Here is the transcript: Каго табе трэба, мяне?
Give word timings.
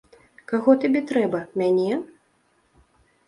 Каго 0.51 0.73
табе 0.85 1.01
трэба, 1.11 1.41
мяне? 1.63 1.91